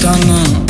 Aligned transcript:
тону. 0.00 0.66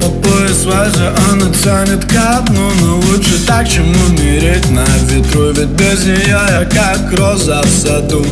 По 0.00 0.08
пояс 0.08 0.62
связи 0.62 1.10
она 1.30 1.52
тянет 1.64 2.04
ко 2.04 2.40
дну 2.46 2.70
Но 2.80 2.96
лучше 3.00 3.44
так, 3.46 3.68
чем 3.68 3.86
умереть 4.06 4.70
на 4.70 4.84
ветру. 5.08 5.52
Ведь 5.52 5.70
без 5.70 6.04
нее 6.04 6.28
я 6.28 6.64
как 6.64 7.12
роза 7.18 7.62
в 7.62 7.68
саду 7.68 8.24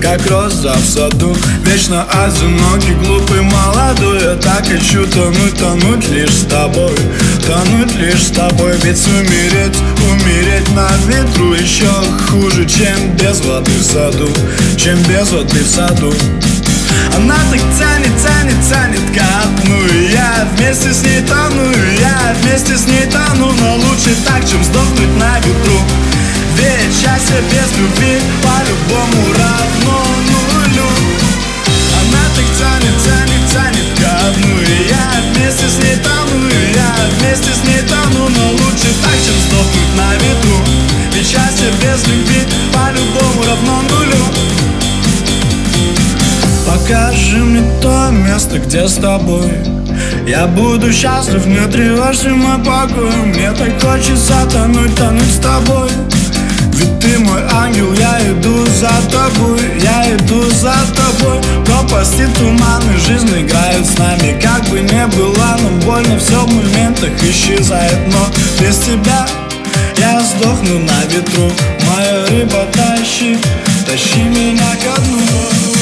Как 0.00 0.20
роза 0.30 0.74
в 0.74 0.84
саду. 0.84 1.34
Вечно 1.64 2.04
одинокий, 2.10 2.94
глупый, 3.04 3.40
молодой 3.40 4.20
Я 4.22 4.36
так 4.36 4.66
хочу 4.66 5.06
тонуть, 5.06 5.58
тонуть 5.58 6.08
лишь 6.10 6.34
с 6.34 6.44
тобой 6.44 6.94
Тонуть 7.46 7.94
лишь 7.96 8.24
с 8.24 8.30
тобой. 8.30 8.74
Ведь 8.82 9.06
умереть, 9.06 9.78
умереть 10.10 10.68
на 10.74 10.88
ветру 11.06 11.54
Еще 11.54 11.90
хуже, 12.28 12.66
чем 12.66 13.16
без 13.16 13.40
воды 13.40 13.72
в 13.78 13.84
саду 13.84 14.28
Чем 14.76 14.98
без 15.04 15.30
воды 15.30 15.62
в 15.62 15.68
саду 15.68 16.12
она 17.16 17.36
так 17.50 17.60
тянет, 17.78 18.12
тянет, 18.20 18.56
тянет 18.68 19.06
ко 19.14 19.62
дну 19.62 19.76
И 19.86 20.12
я 20.12 20.48
вместе 20.56 20.92
с 20.92 21.02
ней 21.02 21.20
тону 21.22 21.70
И 21.70 22.00
я 22.00 22.34
вместе 22.40 22.76
с 22.76 22.86
ней 22.86 23.06
тону 23.06 23.52
Но 23.52 23.76
лучше 23.76 24.16
так, 24.26 24.40
чем 24.48 24.62
сдохнуть 24.64 25.16
на 25.18 25.38
ветру. 25.38 25.78
Ведь 26.56 26.94
счастье 26.94 27.40
без 27.50 27.70
любви 27.78 28.18
По-любому 28.42 29.32
равно 29.38 29.98
нулю. 30.28 30.88
Она 32.00 32.24
так 32.34 32.48
тянет, 32.58 32.96
тянет, 33.04 33.42
тянет 33.52 33.88
ко 33.98 34.40
дну 34.40 34.60
И 34.60 34.88
я 34.88 35.06
вместе 35.30 35.68
с 35.68 35.78
ней 35.78 35.96
тону 35.96 36.48
И 36.48 36.74
я 36.74 36.94
вместе 37.18 37.52
с 37.54 37.62
ней 37.66 37.82
тону 37.88 38.28
Но 38.28 38.50
лучше 38.52 38.90
так, 39.02 39.16
чем 39.24 39.36
сдохнуть 39.46 39.96
на 39.96 40.14
ветру. 40.14 40.58
Ведь 41.14 41.26
счастье 41.26 41.70
без 41.80 42.06
любви 42.06 42.42
По-любому 42.72 43.44
равно 43.44 43.82
нулю 43.82 44.41
Покажи 46.92 47.38
мне 47.38 47.62
то 47.80 48.10
место, 48.10 48.58
где 48.58 48.86
с 48.86 48.96
тобой. 48.96 49.50
Я 50.28 50.46
буду 50.46 50.92
счастлив, 50.92 51.46
не 51.46 51.66
тревожься 51.72 52.28
мой 52.28 52.58
покой. 52.58 53.10
Мне 53.24 53.50
так 53.52 53.80
хочется 53.80 54.34
тонуть, 54.52 54.94
тонуть 54.94 55.32
с 55.32 55.38
тобой. 55.38 55.88
Ведь 56.74 57.00
ты 57.00 57.18
мой 57.20 57.40
ангел, 57.50 57.94
я 57.94 58.20
иду 58.30 58.66
за 58.66 58.90
тобой 59.10 59.58
Я 59.82 60.14
иду 60.16 60.42
за 60.50 60.74
тобой. 60.94 61.40
Пропасти 61.64 62.28
туманы, 62.36 62.98
жизнь 63.06 63.40
играет 63.40 63.86
с 63.86 63.96
нами. 63.96 64.38
Как 64.38 64.62
бы 64.68 64.80
не 64.80 65.06
было 65.16 65.56
нам 65.62 65.80
больно, 65.80 66.18
все 66.18 66.44
в 66.44 66.52
моментах 66.52 67.12
исчезает. 67.22 68.00
Но 68.08 68.26
без 68.60 68.76
тебя 68.76 69.26
я 69.96 70.20
сдохну 70.20 70.80
на 70.80 71.04
ветру. 71.06 71.50
Моя 71.88 72.26
рыба 72.26 72.66
тащи, 72.70 73.38
тащи 73.86 74.20
меня 74.24 74.76
ко 74.84 75.00
дну 75.00 75.81